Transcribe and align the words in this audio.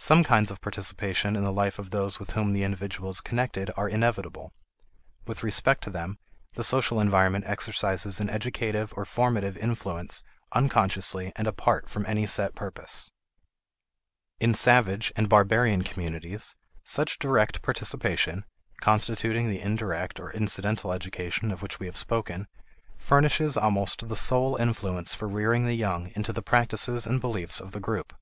Some 0.00 0.24
kinds 0.24 0.50
of 0.50 0.60
participation 0.60 1.36
in 1.36 1.44
the 1.44 1.52
life 1.52 1.78
of 1.78 1.90
those 1.90 2.18
with 2.18 2.32
whom 2.32 2.52
the 2.52 2.64
individual 2.64 3.10
is 3.10 3.20
connected 3.20 3.70
are 3.76 3.88
inevitable; 3.88 4.52
with 5.24 5.44
respect 5.44 5.84
to 5.84 5.90
them, 5.90 6.18
the 6.54 6.64
social 6.64 6.98
environment 6.98 7.44
exercises 7.46 8.18
an 8.18 8.28
educative 8.28 8.92
or 8.96 9.04
formative 9.04 9.56
influence 9.56 10.24
unconsciously 10.50 11.32
and 11.36 11.46
apart 11.46 11.88
from 11.88 12.04
any 12.06 12.26
set 12.26 12.56
purpose. 12.56 13.12
In 14.40 14.52
savage 14.52 15.12
and 15.14 15.28
barbarian 15.28 15.82
communities, 15.82 16.56
such 16.82 17.20
direct 17.20 17.62
participation 17.62 18.44
(constituting 18.80 19.48
the 19.48 19.60
indirect 19.60 20.18
or 20.18 20.32
incidental 20.32 20.92
education 20.92 21.52
of 21.52 21.62
which 21.62 21.78
we 21.78 21.86
have 21.86 21.96
spoken) 21.96 22.48
furnishes 22.96 23.56
almost 23.56 24.08
the 24.08 24.16
sole 24.16 24.56
influence 24.56 25.14
for 25.14 25.28
rearing 25.28 25.66
the 25.66 25.74
young 25.76 26.10
into 26.16 26.32
the 26.32 26.42
practices 26.42 27.06
and 27.06 27.20
beliefs 27.20 27.60
of 27.60 27.70
the 27.70 27.78
group. 27.78 28.12